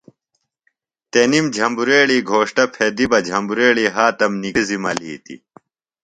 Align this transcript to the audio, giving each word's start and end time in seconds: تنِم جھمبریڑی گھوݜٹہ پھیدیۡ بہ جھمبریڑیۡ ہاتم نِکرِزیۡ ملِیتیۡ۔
تنِم 1.11 1.45
جھمبریڑی 1.55 2.17
گھوݜٹہ 2.29 2.63
پھیدیۡ 2.73 3.09
بہ 3.11 3.19
جھمبریڑیۡ 3.27 3.93
ہاتم 3.95 4.31
نِکرِزیۡ 4.41 4.81
ملِیتیۡ۔ 4.83 5.41